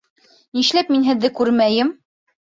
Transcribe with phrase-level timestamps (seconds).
[0.59, 1.93] Нишләп мин һеҙҙе күрмәйем?